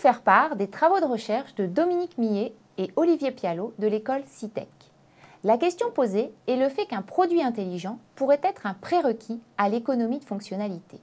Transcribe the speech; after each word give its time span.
faire 0.00 0.22
part 0.22 0.56
des 0.56 0.68
travaux 0.68 0.98
de 0.98 1.04
recherche 1.04 1.54
de 1.56 1.66
Dominique 1.66 2.16
Millet 2.16 2.54
et 2.78 2.90
Olivier 2.96 3.30
Pialot 3.30 3.74
de 3.78 3.86
l'école 3.86 4.22
CITEC. 4.24 4.68
La 5.44 5.58
question 5.58 5.90
posée 5.90 6.32
est 6.46 6.56
le 6.56 6.70
fait 6.70 6.86
qu'un 6.86 7.02
produit 7.02 7.42
intelligent 7.42 7.98
pourrait 8.14 8.40
être 8.42 8.66
un 8.66 8.72
prérequis 8.72 9.40
à 9.58 9.68
l'économie 9.68 10.18
de 10.18 10.24
fonctionnalité. 10.24 10.98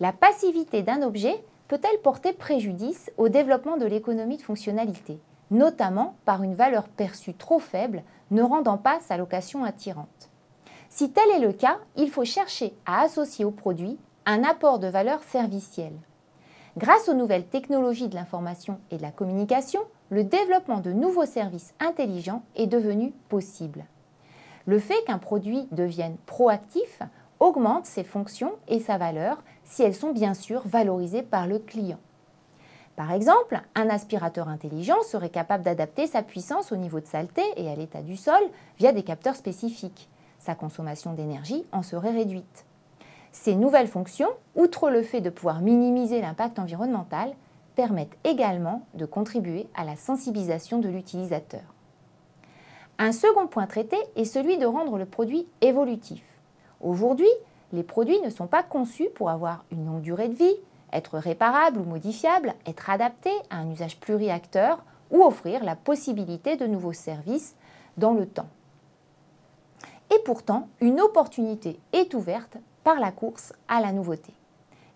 La 0.00 0.12
passivité 0.12 0.82
d'un 0.82 1.02
objet 1.02 1.44
peut-elle 1.68 2.00
porter 2.00 2.32
préjudice 2.32 3.10
au 3.18 3.28
développement 3.28 3.76
de 3.76 3.84
l'économie 3.86 4.38
de 4.38 4.42
fonctionnalité, 4.42 5.18
notamment 5.50 6.16
par 6.24 6.42
une 6.42 6.54
valeur 6.54 6.88
perçue 6.88 7.34
trop 7.34 7.58
faible 7.58 8.02
ne 8.30 8.42
rendant 8.42 8.78
pas 8.78 9.00
sa 9.00 9.18
location 9.18 9.64
attirante? 9.64 10.30
Si 10.88 11.10
tel 11.10 11.28
est 11.30 11.46
le 11.46 11.52
cas, 11.52 11.78
il 11.96 12.10
faut 12.10 12.24
chercher 12.24 12.74
à 12.86 13.02
associer 13.02 13.44
au 13.44 13.50
produit 13.50 13.98
un 14.24 14.44
apport 14.44 14.78
de 14.78 14.88
valeur 14.88 15.22
servicielle. 15.24 15.98
Grâce 16.78 17.10
aux 17.10 17.14
nouvelles 17.14 17.46
technologies 17.46 18.08
de 18.08 18.14
l'information 18.14 18.80
et 18.90 18.96
de 18.96 19.02
la 19.02 19.10
communication, 19.10 19.80
le 20.08 20.24
développement 20.24 20.80
de 20.80 20.90
nouveaux 20.90 21.26
services 21.26 21.74
intelligents 21.80 22.42
est 22.56 22.66
devenu 22.66 23.12
possible. 23.28 23.84
Le 24.64 24.78
fait 24.78 25.04
qu'un 25.06 25.18
produit 25.18 25.68
devienne 25.70 26.16
proactif 26.24 27.02
augmente 27.40 27.84
ses 27.84 28.04
fonctions 28.04 28.52
et 28.68 28.80
sa 28.80 28.96
valeur 28.96 29.42
si 29.64 29.82
elles 29.82 29.94
sont 29.94 30.12
bien 30.12 30.32
sûr 30.32 30.62
valorisées 30.64 31.22
par 31.22 31.46
le 31.46 31.58
client. 31.58 31.98
Par 32.96 33.12
exemple, 33.12 33.60
un 33.74 33.90
aspirateur 33.90 34.48
intelligent 34.48 35.02
serait 35.02 35.30
capable 35.30 35.64
d'adapter 35.64 36.06
sa 36.06 36.22
puissance 36.22 36.72
au 36.72 36.76
niveau 36.76 37.00
de 37.00 37.06
saleté 37.06 37.42
et 37.56 37.70
à 37.70 37.74
l'état 37.74 38.02
du 38.02 38.16
sol 38.16 38.42
via 38.78 38.92
des 38.92 39.02
capteurs 39.02 39.36
spécifiques. 39.36 40.08
Sa 40.38 40.54
consommation 40.54 41.12
d'énergie 41.12 41.66
en 41.72 41.82
serait 41.82 42.12
réduite. 42.12 42.64
Ces 43.32 43.54
nouvelles 43.54 43.88
fonctions, 43.88 44.28
outre 44.54 44.90
le 44.90 45.02
fait 45.02 45.22
de 45.22 45.30
pouvoir 45.30 45.60
minimiser 45.60 46.20
l'impact 46.20 46.58
environnemental, 46.58 47.34
permettent 47.74 48.16
également 48.24 48.82
de 48.94 49.06
contribuer 49.06 49.68
à 49.74 49.84
la 49.84 49.96
sensibilisation 49.96 50.78
de 50.78 50.88
l'utilisateur. 50.88 51.62
Un 52.98 53.12
second 53.12 53.46
point 53.46 53.66
traité 53.66 53.96
est 54.16 54.26
celui 54.26 54.58
de 54.58 54.66
rendre 54.66 54.98
le 54.98 55.06
produit 55.06 55.48
évolutif. 55.62 56.22
Aujourd'hui, 56.82 57.30
les 57.72 57.82
produits 57.82 58.20
ne 58.20 58.28
sont 58.28 58.46
pas 58.46 58.62
conçus 58.62 59.08
pour 59.14 59.30
avoir 59.30 59.64
une 59.72 59.86
longue 59.86 60.02
durée 60.02 60.28
de 60.28 60.34
vie, 60.34 60.56
être 60.92 61.18
réparables 61.18 61.80
ou 61.80 61.84
modifiables, 61.84 62.54
être 62.66 62.90
adaptés 62.90 63.34
à 63.48 63.56
un 63.56 63.70
usage 63.70 63.98
pluriacteur 63.98 64.84
ou 65.10 65.22
offrir 65.22 65.64
la 65.64 65.74
possibilité 65.74 66.56
de 66.56 66.66
nouveaux 66.66 66.92
services 66.92 67.56
dans 67.96 68.12
le 68.12 68.26
temps. 68.26 68.48
Et 70.14 70.18
pourtant, 70.24 70.68
une 70.80 71.00
opportunité 71.00 71.80
est 71.94 72.12
ouverte 72.12 72.58
par 72.84 73.00
la 73.00 73.12
course 73.12 73.52
à 73.68 73.80
la 73.80 73.92
nouveauté. 73.92 74.32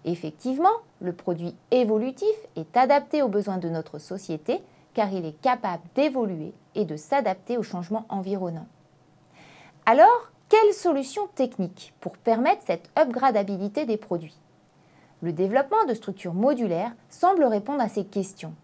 Effectivement, 0.04 0.68
le 1.00 1.12
produit 1.12 1.54
évolutif 1.70 2.34
est 2.54 2.76
adapté 2.76 3.22
aux 3.22 3.28
besoins 3.28 3.58
de 3.58 3.68
notre 3.68 3.98
société 3.98 4.62
car 4.94 5.12
il 5.12 5.26
est 5.26 5.40
capable 5.42 5.82
d'évoluer 5.94 6.54
et 6.74 6.84
de 6.84 6.96
s'adapter 6.96 7.58
aux 7.58 7.62
changements 7.62 8.06
environnants. 8.08 8.68
Alors, 9.84 10.30
quelles 10.48 10.74
solutions 10.74 11.26
techniques 11.34 11.92
pour 12.00 12.16
permettre 12.16 12.62
cette 12.66 12.88
upgradabilité 12.98 13.84
des 13.84 13.96
produits? 13.96 14.38
Le 15.22 15.32
développement 15.32 15.84
de 15.88 15.94
structures 15.94 16.34
modulaires 16.34 16.92
semble 17.08 17.44
répondre 17.44 17.82
à 17.82 17.88
ces 17.88 18.04
questions. 18.04 18.54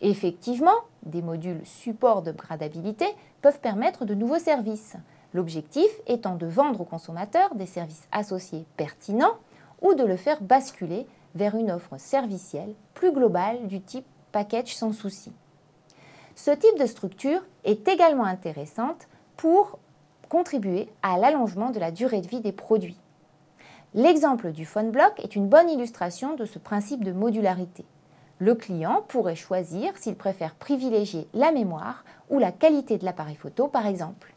Effectivement, 0.00 0.76
des 1.02 1.22
modules 1.22 1.60
support 1.64 2.22
d'upgradabilité 2.22 3.06
peuvent 3.42 3.60
permettre 3.60 4.04
de 4.04 4.14
nouveaux 4.14 4.38
services, 4.38 4.96
L'objectif 5.36 5.90
étant 6.06 6.34
de 6.36 6.46
vendre 6.46 6.80
aux 6.80 6.86
consommateurs 6.86 7.54
des 7.56 7.66
services 7.66 8.08
associés 8.10 8.64
pertinents 8.78 9.36
ou 9.82 9.92
de 9.92 10.02
le 10.02 10.16
faire 10.16 10.40
basculer 10.40 11.06
vers 11.34 11.56
une 11.56 11.70
offre 11.70 11.98
servicielle 11.98 12.72
plus 12.94 13.12
globale 13.12 13.66
du 13.66 13.82
type 13.82 14.06
package 14.32 14.74
sans 14.74 14.92
souci. 14.92 15.30
Ce 16.36 16.50
type 16.50 16.78
de 16.78 16.86
structure 16.86 17.42
est 17.64 17.86
également 17.86 18.24
intéressante 18.24 19.08
pour 19.36 19.78
contribuer 20.30 20.88
à 21.02 21.18
l'allongement 21.18 21.68
de 21.68 21.80
la 21.80 21.90
durée 21.90 22.22
de 22.22 22.28
vie 22.28 22.40
des 22.40 22.52
produits. 22.52 22.98
L'exemple 23.92 24.52
du 24.52 24.64
phone 24.64 24.90
block 24.90 25.22
est 25.22 25.36
une 25.36 25.48
bonne 25.48 25.68
illustration 25.68 26.34
de 26.34 26.46
ce 26.46 26.58
principe 26.58 27.04
de 27.04 27.12
modularité. 27.12 27.84
Le 28.38 28.54
client 28.54 29.04
pourrait 29.06 29.36
choisir 29.36 29.98
s'il 29.98 30.14
préfère 30.14 30.54
privilégier 30.54 31.28
la 31.34 31.52
mémoire 31.52 32.06
ou 32.30 32.38
la 32.38 32.52
qualité 32.52 32.96
de 32.96 33.04
l'appareil 33.04 33.36
photo 33.36 33.68
par 33.68 33.86
exemple. 33.86 34.32